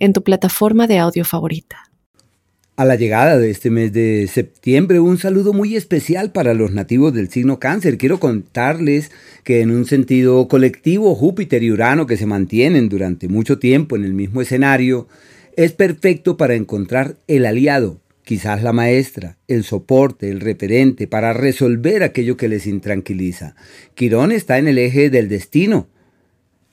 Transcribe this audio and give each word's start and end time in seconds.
en 0.00 0.12
tu 0.12 0.24
plataforma 0.24 0.88
de 0.88 0.98
audio 0.98 1.24
favorita. 1.24 1.90
A 2.80 2.86
la 2.86 2.96
llegada 2.96 3.36
de 3.36 3.50
este 3.50 3.68
mes 3.68 3.92
de 3.92 4.26
septiembre, 4.26 5.00
un 5.00 5.18
saludo 5.18 5.52
muy 5.52 5.76
especial 5.76 6.32
para 6.32 6.54
los 6.54 6.72
nativos 6.72 7.12
del 7.12 7.28
signo 7.28 7.58
cáncer. 7.58 7.98
Quiero 7.98 8.18
contarles 8.18 9.10
que 9.44 9.60
en 9.60 9.70
un 9.70 9.84
sentido 9.84 10.48
colectivo, 10.48 11.14
Júpiter 11.14 11.62
y 11.62 11.70
Urano, 11.70 12.06
que 12.06 12.16
se 12.16 12.24
mantienen 12.24 12.88
durante 12.88 13.28
mucho 13.28 13.58
tiempo 13.58 13.96
en 13.96 14.04
el 14.06 14.14
mismo 14.14 14.40
escenario, 14.40 15.08
es 15.58 15.72
perfecto 15.72 16.38
para 16.38 16.54
encontrar 16.54 17.16
el 17.26 17.44
aliado, 17.44 18.00
quizás 18.24 18.62
la 18.62 18.72
maestra, 18.72 19.36
el 19.46 19.64
soporte, 19.64 20.30
el 20.30 20.40
referente, 20.40 21.06
para 21.06 21.34
resolver 21.34 22.02
aquello 22.02 22.38
que 22.38 22.48
les 22.48 22.66
intranquiliza. 22.66 23.56
Quirón 23.94 24.32
está 24.32 24.56
en 24.56 24.68
el 24.68 24.78
eje 24.78 25.10
del 25.10 25.28
destino, 25.28 25.88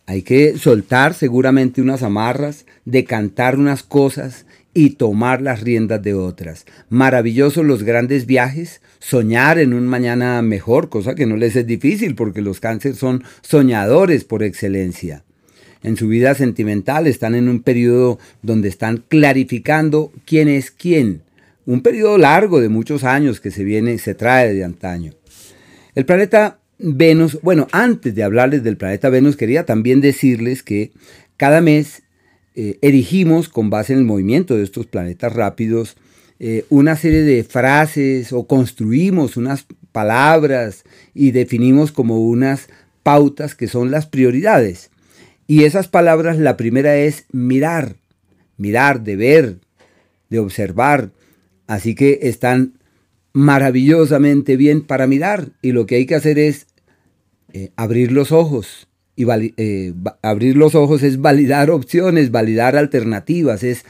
hay 0.08 0.22
que 0.22 0.58
soltar 0.58 1.14
seguramente 1.14 1.82
unas 1.82 2.02
amarras, 2.02 2.66
decantar 2.86 3.60
unas 3.60 3.84
cosas 3.84 4.46
y 4.74 4.92
tomar 4.92 5.42
las 5.42 5.62
riendas 5.62 6.02
de 6.02 6.14
otras. 6.14 6.66
Maravillosos 6.90 7.66
los 7.66 7.84
grandes 7.84 8.26
viajes, 8.26 8.82
soñar 9.00 9.60
en 9.60 9.74
un 9.74 9.86
mañana 9.86 10.42
mejor, 10.42 10.88
cosa 10.88 11.14
que 11.14 11.26
no 11.26 11.36
les 11.36 11.58
es 11.58 11.68
difícil 11.68 12.16
porque 12.16 12.42
los 12.42 12.62
cánceres 12.62 12.98
son 12.98 13.26
soñadores 13.42 14.24
por 14.24 14.44
excelencia. 14.44 15.26
En 15.84 15.98
su 15.98 16.08
vida 16.08 16.36
sentimental 16.36 17.06
están 17.06 17.36
en 17.36 17.50
un 17.50 17.62
periodo 17.62 18.18
donde 18.42 18.70
están 18.70 19.04
clarificando 19.10 20.14
quién 20.26 20.48
es 20.48 20.72
quién. 20.72 21.22
Un 21.66 21.82
periodo 21.82 22.18
largo 22.18 22.62
de 22.62 22.70
muchos 22.70 23.04
años 23.04 23.42
que 23.42 23.52
se 23.52 23.66
viene, 23.66 23.98
se 23.98 24.16
trae 24.16 24.54
de 24.54 24.64
antaño. 24.64 25.12
El 25.96 26.06
planeta 26.06 26.60
Venus, 26.80 27.40
bueno, 27.42 27.68
antes 27.72 28.14
de 28.14 28.24
hablarles 28.24 28.64
del 28.64 28.78
planeta 28.78 29.10
Venus, 29.10 29.36
quería 29.36 29.66
también 29.66 30.02
decirles 30.02 30.62
que 30.64 30.92
cada 31.36 31.62
mes 31.62 32.04
eh, 32.56 32.78
erigimos, 32.82 33.50
con 33.50 33.70
base 33.70 33.94
en 33.94 34.00
el 34.00 34.06
movimiento 34.06 34.56
de 34.56 34.64
estos 34.64 34.86
planetas 34.86 35.34
rápidos, 35.34 35.98
eh, 36.40 36.66
una 36.70 36.96
serie 36.96 37.22
de 37.22 37.44
frases 37.44 38.32
o 38.32 38.46
construimos 38.46 39.38
unas 39.38 39.66
palabras 39.92 40.84
y 41.16 41.32
definimos 41.32 41.92
como 41.92 42.20
unas 42.20 42.68
pautas 43.02 43.56
que 43.56 43.68
son 43.68 43.90
las 43.90 44.06
prioridades. 44.06 44.92
Y 45.48 45.64
esas 45.64 45.88
palabras, 45.88 46.38
la 46.38 46.58
primera 46.58 46.98
es 46.98 47.26
mirar, 47.32 47.96
mirar, 48.58 49.02
de 49.02 49.16
ver, 49.16 49.58
de 50.30 50.40
observar. 50.40 51.10
Así 51.66 51.96
que 51.96 52.20
están 52.24 52.77
maravillosamente 53.38 54.58
bien 54.58 54.82
para 54.82 55.06
mirar 55.06 55.50
y 55.62 55.72
lo 55.72 55.86
que 55.86 55.98
hay 55.98 56.08
que 56.08 56.16
hacer 56.16 56.40
es 56.40 56.66
eh, 57.54 57.70
abrir 57.76 58.12
los 58.12 58.32
ojos. 58.32 58.88
Y 59.16 59.26
eh, 59.30 59.94
abrir 60.24 60.58
los 60.58 60.74
ojos 60.74 61.04
es 61.04 61.22
validar 61.22 61.70
opciones, 61.70 62.32
validar 62.32 62.76
alternativas, 62.76 63.62
es 63.62 63.86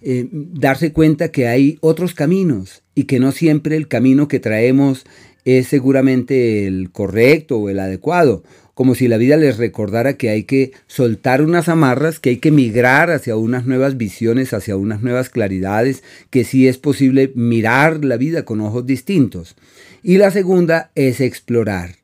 eh, 0.00 0.28
darse 0.30 0.92
cuenta 0.92 1.32
que 1.32 1.48
hay 1.48 1.76
otros 1.80 2.14
caminos 2.14 2.84
y 2.94 3.04
que 3.04 3.18
no 3.18 3.32
siempre 3.32 3.76
el 3.76 3.88
camino 3.88 4.28
que 4.28 4.38
traemos 4.38 5.04
es 5.44 5.66
seguramente 5.66 6.68
el 6.68 6.92
correcto 6.92 7.58
o 7.58 7.70
el 7.70 7.80
adecuado, 7.80 8.44
como 8.74 8.94
si 8.94 9.08
la 9.08 9.16
vida 9.16 9.36
les 9.36 9.56
recordara 9.56 10.14
que 10.14 10.30
hay 10.30 10.44
que 10.44 10.72
soltar 10.86 11.42
unas 11.42 11.68
amarras, 11.68 12.18
que 12.18 12.30
hay 12.30 12.36
que 12.38 12.50
migrar 12.50 13.10
hacia 13.10 13.36
unas 13.36 13.66
nuevas 13.66 13.96
visiones, 13.96 14.52
hacia 14.52 14.76
unas 14.76 15.02
nuevas 15.02 15.30
claridades, 15.30 16.02
que 16.30 16.44
sí 16.44 16.66
es 16.66 16.78
posible 16.78 17.32
mirar 17.34 18.04
la 18.04 18.16
vida 18.16 18.44
con 18.44 18.60
ojos 18.60 18.84
distintos. 18.84 19.54
Y 20.02 20.18
la 20.18 20.30
segunda 20.30 20.90
es 20.94 21.20
explorar. 21.20 21.96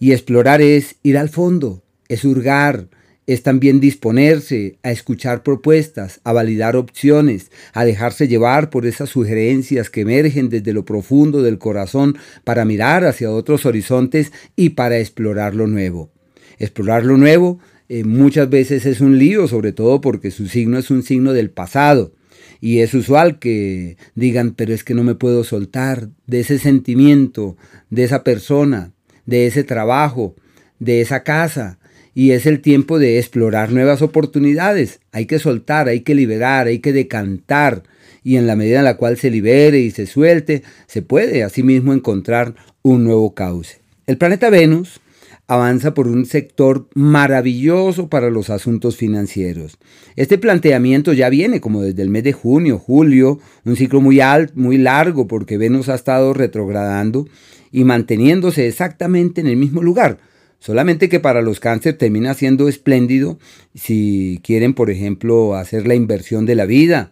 Y 0.00 0.12
explorar 0.12 0.62
es 0.62 0.96
ir 1.02 1.18
al 1.18 1.28
fondo, 1.28 1.82
es 2.08 2.24
hurgar, 2.24 2.88
es 3.32 3.42
también 3.42 3.80
disponerse 3.80 4.78
a 4.82 4.90
escuchar 4.90 5.42
propuestas, 5.42 6.20
a 6.24 6.32
validar 6.32 6.76
opciones, 6.76 7.50
a 7.72 7.84
dejarse 7.84 8.28
llevar 8.28 8.70
por 8.70 8.86
esas 8.86 9.10
sugerencias 9.10 9.90
que 9.90 10.02
emergen 10.02 10.48
desde 10.48 10.72
lo 10.72 10.84
profundo 10.84 11.42
del 11.42 11.58
corazón 11.58 12.16
para 12.44 12.64
mirar 12.64 13.04
hacia 13.04 13.30
otros 13.30 13.66
horizontes 13.66 14.32
y 14.56 14.70
para 14.70 14.98
explorar 14.98 15.54
lo 15.54 15.66
nuevo. 15.66 16.10
Explorar 16.58 17.04
lo 17.04 17.16
nuevo 17.16 17.58
eh, 17.88 18.04
muchas 18.04 18.48
veces 18.48 18.86
es 18.86 19.00
un 19.00 19.18
lío, 19.18 19.48
sobre 19.48 19.72
todo 19.72 20.00
porque 20.00 20.30
su 20.30 20.46
signo 20.46 20.78
es 20.78 20.90
un 20.90 21.02
signo 21.02 21.32
del 21.32 21.50
pasado. 21.50 22.14
Y 22.60 22.78
es 22.78 22.94
usual 22.94 23.38
que 23.38 23.96
digan, 24.14 24.54
pero 24.54 24.72
es 24.72 24.84
que 24.84 24.94
no 24.94 25.02
me 25.02 25.16
puedo 25.16 25.42
soltar 25.42 26.08
de 26.26 26.40
ese 26.40 26.58
sentimiento, 26.58 27.56
de 27.90 28.04
esa 28.04 28.22
persona, 28.22 28.92
de 29.26 29.46
ese 29.46 29.64
trabajo, 29.64 30.36
de 30.78 31.00
esa 31.00 31.22
casa, 31.22 31.78
y 32.14 32.32
es 32.32 32.46
el 32.46 32.60
tiempo 32.60 32.98
de 32.98 33.18
explorar 33.18 33.72
nuevas 33.72 34.02
oportunidades. 34.02 35.00
Hay 35.12 35.26
que 35.26 35.38
soltar, 35.38 35.88
hay 35.88 36.00
que 36.00 36.14
liberar, 36.14 36.66
hay 36.66 36.78
que 36.80 36.92
decantar, 36.92 37.82
y 38.24 38.36
en 38.36 38.46
la 38.46 38.56
medida 38.56 38.78
en 38.78 38.84
la 38.84 38.96
cual 38.96 39.16
se 39.16 39.30
libere 39.30 39.80
y 39.80 39.90
se 39.90 40.06
suelte, 40.06 40.62
se 40.86 41.02
puede 41.02 41.42
asimismo 41.42 41.92
encontrar 41.92 42.54
un 42.82 43.04
nuevo 43.04 43.34
cauce. 43.34 43.78
El 44.06 44.18
planeta 44.18 44.50
Venus 44.50 45.00
avanza 45.48 45.92
por 45.92 46.08
un 46.08 46.24
sector 46.24 46.88
maravilloso 46.94 48.08
para 48.08 48.30
los 48.30 48.48
asuntos 48.48 48.96
financieros. 48.96 49.78
Este 50.16 50.38
planteamiento 50.38 51.12
ya 51.12 51.28
viene 51.28 51.60
como 51.60 51.82
desde 51.82 52.02
el 52.02 52.10
mes 52.10 52.24
de 52.24 52.32
junio, 52.32 52.78
julio, 52.78 53.38
un 53.64 53.76
ciclo 53.76 54.00
muy 54.00 54.20
alto, 54.20 54.52
muy 54.56 54.78
largo 54.78 55.26
porque 55.26 55.58
Venus 55.58 55.88
ha 55.88 55.94
estado 55.94 56.32
retrogradando 56.32 57.26
y 57.70 57.84
manteniéndose 57.84 58.66
exactamente 58.66 59.40
en 59.40 59.46
el 59.46 59.56
mismo 59.56 59.82
lugar. 59.82 60.18
Solamente 60.62 61.08
que 61.08 61.18
para 61.18 61.42
los 61.42 61.58
cáncer 61.58 61.94
termina 61.94 62.34
siendo 62.34 62.68
espléndido 62.68 63.36
si 63.74 64.38
quieren, 64.44 64.74
por 64.74 64.90
ejemplo, 64.90 65.56
hacer 65.56 65.88
la 65.88 65.96
inversión 65.96 66.46
de 66.46 66.54
la 66.54 66.66
vida. 66.66 67.10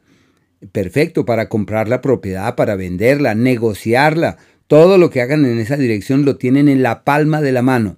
Perfecto 0.71 1.25
para 1.25 1.49
comprar 1.49 1.89
la 1.89 2.01
propiedad, 2.01 2.55
para 2.55 2.77
venderla, 2.77 3.35
negociarla. 3.35 4.37
Todo 4.69 4.99
lo 4.99 5.11
que 5.11 5.21
hagan 5.21 5.45
en 5.45 5.59
esa 5.59 5.77
dirección 5.77 6.25
lo 6.25 6.37
tienen 6.37 6.69
en 6.69 6.85
la 6.85 7.03
palma 7.03 7.41
de 7.41 7.51
la 7.51 7.63
mano. 7.63 7.97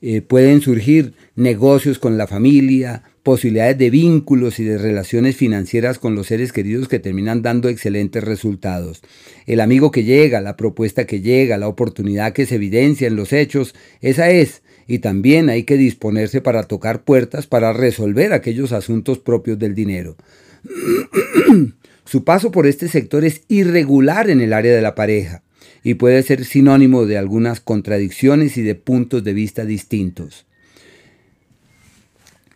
Eh, 0.00 0.20
pueden 0.20 0.60
surgir 0.60 1.14
negocios 1.34 1.98
con 1.98 2.16
la 2.16 2.28
familia, 2.28 3.02
posibilidades 3.24 3.76
de 3.78 3.90
vínculos 3.90 4.60
y 4.60 4.64
de 4.64 4.78
relaciones 4.78 5.34
financieras 5.34 5.98
con 5.98 6.14
los 6.14 6.28
seres 6.28 6.52
queridos 6.52 6.86
que 6.86 7.00
terminan 7.00 7.42
dando 7.42 7.68
excelentes 7.68 8.22
resultados. 8.22 9.00
El 9.46 9.58
amigo 9.58 9.90
que 9.90 10.04
llega, 10.04 10.40
la 10.40 10.56
propuesta 10.56 11.04
que 11.04 11.20
llega, 11.20 11.58
la 11.58 11.66
oportunidad 11.66 12.32
que 12.32 12.46
se 12.46 12.54
evidencia 12.54 13.08
en 13.08 13.16
los 13.16 13.32
hechos, 13.32 13.74
esa 14.00 14.30
es. 14.30 14.62
Y 14.86 14.98
también 14.98 15.48
hay 15.48 15.64
que 15.64 15.76
disponerse 15.76 16.40
para 16.40 16.64
tocar 16.64 17.04
puertas 17.04 17.46
para 17.46 17.72
resolver 17.72 18.32
aquellos 18.32 18.72
asuntos 18.72 19.18
propios 19.18 19.58
del 19.58 19.74
dinero. 19.74 20.16
Su 22.04 22.24
paso 22.24 22.50
por 22.50 22.66
este 22.66 22.88
sector 22.88 23.24
es 23.24 23.42
irregular 23.48 24.28
en 24.28 24.40
el 24.40 24.52
área 24.52 24.74
de 24.74 24.82
la 24.82 24.94
pareja 24.94 25.42
y 25.82 25.94
puede 25.94 26.22
ser 26.22 26.44
sinónimo 26.44 27.06
de 27.06 27.18
algunas 27.18 27.60
contradicciones 27.60 28.56
y 28.56 28.62
de 28.62 28.74
puntos 28.74 29.24
de 29.24 29.34
vista 29.34 29.64
distintos. 29.64 30.46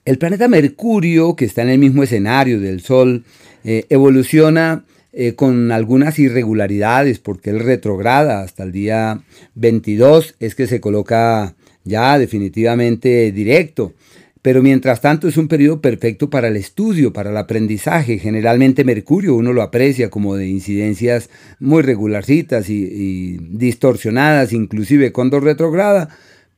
El 0.05 0.17
planeta 0.17 0.49
Mercurio, 0.49 1.37
que 1.37 1.45
está 1.45 1.63
en 1.63 1.69
el 1.69 1.79
mismo 1.79 2.03
escenario 2.03 2.61
del 2.61 2.81
Sol, 2.81 3.25
eh, 3.65 3.85
evoluciona 3.91 4.87
eh, 5.13 5.35
con 5.35 5.71
algunas 5.73 6.19
irregularidades 6.19 7.19
porque 7.19 7.51
él 7.51 7.61
retrograda 7.61 8.41
hasta 8.41 8.63
el 8.63 8.73
día 8.73 9.21
22, 9.55 10.37
es 10.41 10.55
que 10.55 10.67
se 10.67 10.81
coloca 10.81 11.55
ya 11.89 12.19
definitivamente 12.19 13.33
directo. 13.33 13.95
Pero 14.41 14.63
mientras 14.63 15.01
tanto 15.01 15.27
es 15.27 15.37
un 15.37 15.49
periodo 15.49 15.81
perfecto 15.81 16.31
para 16.31 16.49
el 16.49 16.57
estudio, 16.57 17.13
para 17.13 17.31
el 17.31 17.37
aprendizaje. 17.37 18.19
Generalmente 18.19 18.85
Mercurio 18.85 19.35
uno 19.35 19.53
lo 19.53 19.63
aprecia 19.63 20.11
como 20.11 20.37
de 20.37 20.47
incidencias 20.47 21.29
muy 21.59 21.83
regularcitas 21.83 22.71
y, 22.71 22.85
y 22.85 23.39
distorsionadas, 23.51 24.53
inclusive 24.53 25.13
cuando 25.13 25.41
retrograda, 25.41 26.09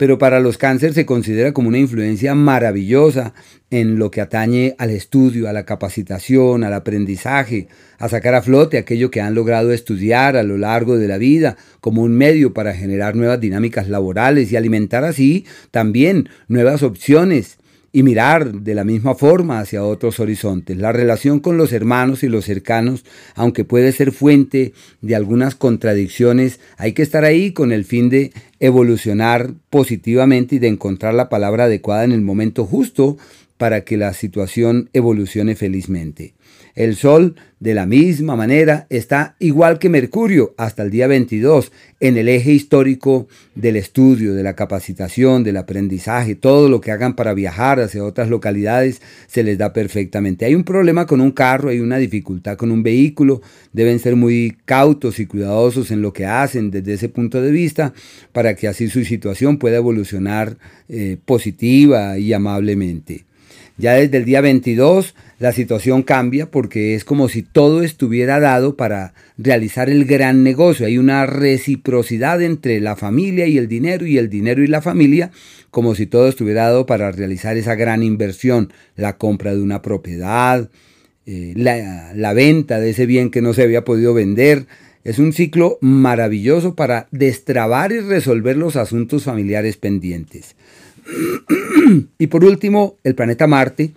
pero 0.00 0.17
para 0.17 0.41
los 0.41 0.56
cánceres 0.56 0.94
se 0.94 1.05
considera 1.05 1.52
como 1.52 1.69
una 1.69 1.76
influencia 1.76 2.35
maravillosa 2.35 3.35
en 3.70 3.99
lo 3.99 4.11
que 4.11 4.23
atañe 4.23 4.75
al 4.79 4.88
estudio, 4.88 5.47
a 5.47 5.52
la 5.52 5.67
capacitación, 5.67 6.64
al 6.64 6.73
aprendizaje, 6.73 7.69
a 7.99 8.08
sacar 8.08 8.35
a 8.35 8.41
flote 8.41 8.79
aquello 8.79 9.11
que 9.11 9.20
han 9.20 9.35
logrado 9.35 9.73
estudiar 9.75 10.38
a 10.38 10.43
lo 10.43 10.56
largo 10.56 10.97
de 10.97 11.06
la 11.06 11.19
vida 11.19 11.58
como 11.82 12.00
un 12.00 12.17
medio 12.17 12.55
para 12.55 12.73
generar 12.73 13.14
nuevas 13.14 13.43
dinámicas 13.43 13.91
laborales 13.91 14.50
y 14.50 14.56
alimentar 14.56 15.05
así 15.05 15.44
también 15.70 16.31
nuevas 16.49 16.82
opciones 16.82 17.58
y 17.92 18.02
mirar 18.02 18.52
de 18.52 18.75
la 18.75 18.84
misma 18.84 19.14
forma 19.14 19.58
hacia 19.58 19.84
otros 19.84 20.20
horizontes. 20.20 20.76
La 20.76 20.92
relación 20.92 21.40
con 21.40 21.56
los 21.56 21.72
hermanos 21.72 22.22
y 22.22 22.28
los 22.28 22.44
cercanos, 22.44 23.04
aunque 23.34 23.64
puede 23.64 23.92
ser 23.92 24.12
fuente 24.12 24.72
de 25.00 25.16
algunas 25.16 25.54
contradicciones, 25.54 26.60
hay 26.76 26.92
que 26.92 27.02
estar 27.02 27.25
ahí 27.25 27.52
con 27.52 27.72
el 27.72 27.84
fin 27.84 28.08
de 28.08 28.32
evolucionar 28.60 29.54
positivamente 29.70 30.56
y 30.56 30.58
de 30.58 30.69
encontrar 30.69 31.14
la 31.14 31.28
palabra 31.28 31.64
adecuada 31.64 32.04
en 32.04 32.12
el 32.12 32.20
momento 32.20 32.64
justo 32.64 33.16
para 33.61 33.83
que 33.83 33.99
la 33.99 34.15
situación 34.15 34.89
evolucione 34.95 35.55
felizmente. 35.55 36.33
El 36.75 36.97
Sol, 36.97 37.35
de 37.59 37.75
la 37.75 37.85
misma 37.85 38.35
manera, 38.35 38.87
está 38.89 39.37
igual 39.39 39.79
que 39.79 39.91
Mercurio 39.91 40.55
hasta 40.57 40.83
el 40.83 40.91
día 40.91 41.07
22 41.07 41.71
en 42.01 42.17
el 42.17 42.31
eje 42.31 42.53
histórico 42.53 43.29
del 43.55 43.77
estudio, 43.77 44.33
de 44.33 44.43
la 44.43 44.57
capacitación, 44.57 45.45
del 45.45 45.59
aprendizaje, 45.59 46.37
todo 46.37 46.71
lo 46.71 46.81
que 46.81 46.91
hagan 46.91 47.15
para 47.15 47.35
viajar 47.35 47.81
hacia 47.81 48.03
otras 48.03 48.31
localidades 48.31 49.03
se 49.27 49.43
les 49.43 49.59
da 49.59 49.75
perfectamente. 49.75 50.47
Hay 50.47 50.55
un 50.55 50.65
problema 50.65 51.05
con 51.05 51.21
un 51.21 51.33
carro, 51.33 51.69
hay 51.69 51.81
una 51.81 51.99
dificultad 51.99 52.57
con 52.57 52.71
un 52.71 52.83
vehículo, 52.83 53.43
deben 53.75 53.99
ser 53.99 54.17
muy 54.17 54.57
cautos 54.65 55.21
y 55.21 55.27
cuidadosos 55.27 55.91
en 55.91 56.01
lo 56.01 56.15
que 56.15 56.25
hacen 56.25 56.71
desde 56.71 56.95
ese 56.95 57.11
punto 57.11 57.43
de 57.43 57.51
vista 57.51 57.93
para 58.33 58.55
que 58.55 58.69
así 58.69 58.89
su 58.89 59.05
situación 59.05 59.59
pueda 59.59 59.77
evolucionar 59.77 60.57
eh, 60.89 61.19
positiva 61.27 62.17
y 62.17 62.33
amablemente. 62.33 63.27
Ya 63.81 63.94
desde 63.94 64.19
el 64.19 64.27
día 64.27 64.43
22 64.43 65.15
la 65.38 65.53
situación 65.53 66.03
cambia 66.03 66.50
porque 66.50 66.94
es 66.94 67.06
como 67.06 67.31
si 67.31 67.43
todo 67.43 67.82
estuviera 67.82 68.38
dado 68.38 68.77
para 68.77 69.15
realizar 69.38 69.88
el 69.88 70.05
gran 70.05 70.43
negocio. 70.43 70.85
Hay 70.85 70.99
una 70.99 71.25
reciprocidad 71.25 72.43
entre 72.43 72.79
la 72.81 72.94
familia 72.94 73.47
y 73.47 73.56
el 73.56 73.69
dinero 73.69 74.05
y 74.05 74.19
el 74.19 74.29
dinero 74.29 74.62
y 74.62 74.67
la 74.67 74.82
familia, 74.82 75.31
como 75.71 75.94
si 75.94 76.06
todo 76.06 76.29
estuviera 76.29 76.65
dado 76.65 76.85
para 76.85 77.11
realizar 77.11 77.56
esa 77.56 77.75
gran 77.75 78.03
inversión, 78.03 78.71
la 78.97 79.17
compra 79.17 79.55
de 79.55 79.62
una 79.62 79.81
propiedad, 79.81 80.69
eh, 81.25 81.55
la, 81.56 82.12
la 82.15 82.35
venta 82.35 82.81
de 82.81 82.91
ese 82.91 83.06
bien 83.06 83.31
que 83.31 83.41
no 83.41 83.55
se 83.55 83.62
había 83.62 83.83
podido 83.83 84.12
vender. 84.12 84.67
Es 85.05 85.19
un 85.19 85.33
ciclo 85.33 85.79
maravilloso 85.81 86.75
para 86.75 87.09
destrabar 87.12 87.93
y 87.93 88.00
resolver 88.00 88.59
los 88.59 88.76
asuntos 88.76 89.25
familiares 89.25 89.79
pendientes. 89.79 90.55
Y 92.19 92.26
por 92.29 92.44
último, 92.44 92.97
el 93.05 93.14
planeta 93.14 93.47
Marte 93.47 93.93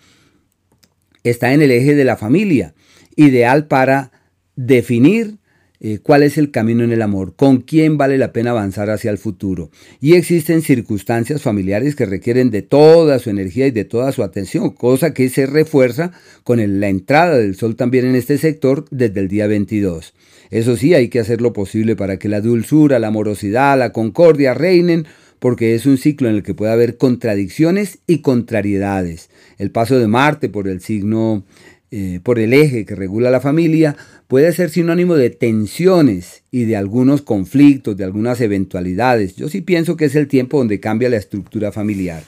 está 1.24 1.54
en 1.54 1.62
el 1.62 1.72
eje 1.72 1.96
de 1.96 2.06
la 2.06 2.18
familia, 2.18 2.74
ideal 3.16 3.68
para 3.68 4.12
definir 4.56 5.38
eh, 5.86 6.00
cuál 6.02 6.24
es 6.24 6.38
el 6.38 6.50
camino 6.50 6.86
en 6.86 6.94
el 6.94 7.02
amor, 7.02 7.36
con 7.36 7.60
quién 7.60 7.98
vale 7.98 8.18
la 8.18 8.32
pena 8.32 8.52
avanzar 8.52 8.90
hacia 8.90 9.12
el 9.12 9.18
futuro. 9.18 9.70
Y 10.00 10.14
existen 10.14 10.62
circunstancias 10.62 11.42
familiares 11.42 11.98
que 11.98 12.06
requieren 12.06 12.52
de 12.52 12.62
toda 12.62 13.20
su 13.20 13.30
energía 13.30 13.68
y 13.68 13.72
de 13.72 13.84
toda 13.84 14.14
su 14.14 14.24
atención, 14.24 14.70
cosa 14.70 15.14
que 15.14 15.28
se 15.28 15.46
refuerza 15.46 16.14
con 16.46 16.80
la 16.80 16.88
entrada 16.88 17.38
del 17.38 17.56
Sol 17.56 17.76
también 17.76 18.06
en 18.06 18.16
este 18.16 18.38
sector 18.38 18.86
desde 18.92 19.20
el 19.20 19.28
día 19.28 19.46
22. 19.48 20.14
Eso 20.52 20.78
sí, 20.78 20.94
hay 20.94 21.10
que 21.10 21.20
hacer 21.20 21.42
lo 21.42 21.52
posible 21.52 21.98
para 21.98 22.18
que 22.18 22.30
la 22.30 22.40
dulzura, 22.40 23.00
la 23.00 23.08
amorosidad, 23.08 23.78
la 23.78 23.92
concordia 23.92 24.54
reinen 24.54 25.06
porque 25.44 25.76
es 25.76 25.86
un 25.86 25.98
ciclo 25.98 26.30
en 26.30 26.36
el 26.36 26.42
que 26.42 26.54
puede 26.54 26.72
haber 26.72 26.96
contradicciones 26.96 28.00
y 28.08 28.20
contrariedades. 28.20 29.30
El 29.58 29.72
paso 29.72 30.00
de 30.00 30.08
Marte 30.08 30.48
por 30.48 30.70
el 30.70 30.80
signo, 30.80 31.44
eh, 31.92 32.22
por 32.24 32.40
el 32.40 32.54
eje 32.54 32.86
que 32.86 32.96
regula 32.96 33.30
la 33.30 33.42
familia, 33.42 33.98
puede 34.30 34.54
ser 34.54 34.70
sinónimo 34.70 35.16
de 35.16 35.32
tensiones 35.32 36.44
y 36.50 36.64
de 36.64 36.78
algunos 36.78 37.24
conflictos, 37.24 37.98
de 37.98 38.06
algunas 38.06 38.40
eventualidades. 38.40 39.36
Yo 39.36 39.50
sí 39.50 39.60
pienso 39.60 39.98
que 39.98 40.06
es 40.06 40.16
el 40.16 40.30
tiempo 40.30 40.60
donde 40.60 40.80
cambia 40.80 41.10
la 41.10 41.18
estructura 41.18 41.74
familiar. 41.74 42.24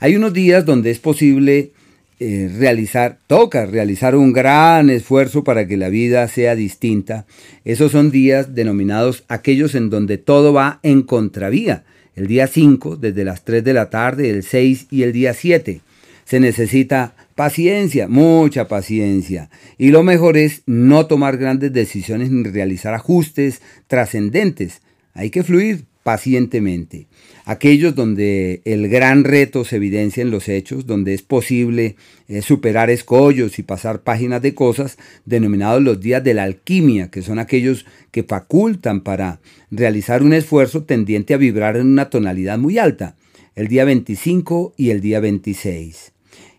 Hay 0.00 0.16
unos 0.16 0.32
días 0.32 0.64
donde 0.64 0.90
es 0.90 1.00
posible 1.00 1.72
eh, 2.18 2.50
realizar, 2.58 3.18
toca 3.26 3.66
realizar 3.66 4.16
un 4.16 4.32
gran 4.32 4.88
esfuerzo 4.88 5.44
para 5.44 5.66
que 5.66 5.76
la 5.76 5.90
vida 5.90 6.26
sea 6.28 6.54
distinta. 6.54 7.26
Esos 7.66 7.92
son 7.92 8.10
días 8.10 8.54
denominados 8.54 9.24
aquellos 9.28 9.74
en 9.74 9.90
donde 9.90 10.16
todo 10.16 10.54
va 10.54 10.80
en 10.82 11.02
contravía 11.02 11.84
el 12.14 12.26
día 12.26 12.46
5 12.46 12.96
desde 12.96 13.24
las 13.24 13.44
3 13.44 13.64
de 13.64 13.72
la 13.72 13.90
tarde, 13.90 14.30
el 14.30 14.42
6 14.42 14.88
y 14.90 15.02
el 15.02 15.12
día 15.12 15.34
7. 15.34 15.80
Se 16.24 16.40
necesita 16.40 17.14
paciencia, 17.34 18.08
mucha 18.08 18.68
paciencia. 18.68 19.50
Y 19.78 19.90
lo 19.90 20.02
mejor 20.02 20.36
es 20.36 20.62
no 20.66 21.06
tomar 21.06 21.36
grandes 21.36 21.72
decisiones 21.72 22.30
ni 22.30 22.44
realizar 22.44 22.94
ajustes 22.94 23.60
trascendentes. 23.86 24.82
Hay 25.14 25.30
que 25.30 25.42
fluir 25.42 25.84
pacientemente. 26.02 27.06
Aquellos 27.44 27.94
donde 27.94 28.62
el 28.64 28.88
gran 28.88 29.24
reto 29.24 29.64
se 29.64 29.76
evidencia 29.76 30.22
en 30.22 30.30
los 30.30 30.48
hechos, 30.48 30.86
donde 30.86 31.14
es 31.14 31.22
posible 31.22 31.96
eh, 32.28 32.42
superar 32.42 32.90
escollos 32.90 33.58
y 33.58 33.62
pasar 33.62 34.02
páginas 34.02 34.42
de 34.42 34.54
cosas, 34.54 34.98
denominados 35.24 35.82
los 35.82 36.00
días 36.00 36.22
de 36.22 36.34
la 36.34 36.44
alquimia, 36.44 37.10
que 37.10 37.22
son 37.22 37.38
aquellos 37.38 37.86
que 38.10 38.22
facultan 38.22 39.00
para 39.00 39.40
realizar 39.70 40.22
un 40.22 40.32
esfuerzo 40.32 40.84
tendiente 40.84 41.34
a 41.34 41.38
vibrar 41.38 41.76
en 41.76 41.86
una 41.86 42.10
tonalidad 42.10 42.58
muy 42.58 42.78
alta, 42.78 43.16
el 43.54 43.68
día 43.68 43.84
25 43.84 44.74
y 44.76 44.90
el 44.90 45.00
día 45.00 45.20
26. 45.20 46.12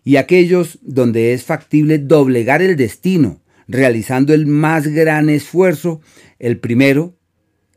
Y 0.04 0.16
aquellos 0.16 0.78
donde 0.82 1.32
es 1.32 1.44
factible 1.44 1.98
doblegar 1.98 2.60
el 2.60 2.76
destino, 2.76 3.40
realizando 3.66 4.34
el 4.34 4.46
más 4.46 4.86
gran 4.86 5.30
esfuerzo, 5.30 6.02
el 6.38 6.58
primero, 6.58 7.14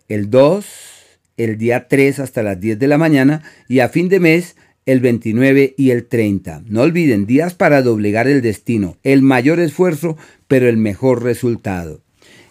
el 0.09 0.29
2, 0.29 0.65
el 1.37 1.57
día 1.57 1.87
3 1.87 2.19
hasta 2.19 2.43
las 2.43 2.59
10 2.59 2.79
de 2.79 2.87
la 2.87 2.97
mañana 2.97 3.43
y 3.67 3.79
a 3.79 3.89
fin 3.89 4.09
de 4.09 4.19
mes 4.19 4.55
el 4.87 4.99
29 5.01 5.75
y 5.77 5.91
el 5.91 6.05
30. 6.05 6.63
No 6.67 6.81
olviden 6.81 7.25
días 7.25 7.53
para 7.53 7.81
doblegar 7.81 8.27
el 8.27 8.41
destino, 8.41 8.97
el 9.03 9.21
mayor 9.21 9.59
esfuerzo, 9.59 10.17
pero 10.47 10.67
el 10.67 10.77
mejor 10.77 11.23
resultado. 11.23 12.01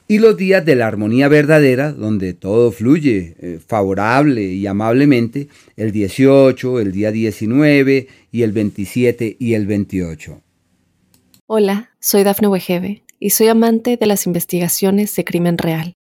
Y 0.09 0.19
los 0.19 0.37
días 0.37 0.65
de 0.65 0.77
la 0.77 0.87
armonía 0.87 1.27
verdadera, 1.27 1.93
donde 1.93 2.33
todo 2.33 2.71
fluye 2.71 3.35
eh, 3.41 3.59
favorable 3.67 4.44
y 4.44 4.67
amablemente, 4.69 5.49
el 5.77 5.91
18, 5.91 6.79
el 6.79 6.93
día 6.93 7.11
19 7.11 8.06
y 8.31 8.43
el 8.43 8.53
27 8.53 9.37
y 9.41 9.55
el 9.55 9.67
28. 9.67 10.43
Hola, 11.47 11.91
soy 11.99 12.23
Dafne 12.23 12.49
Wegebe 12.49 13.03
y 13.19 13.31
soy 13.31 13.49
amante 13.49 13.97
de 13.97 14.06
las 14.06 14.27
investigaciones 14.27 15.17
de 15.17 15.25
crimen 15.25 15.59
real. 15.59 15.95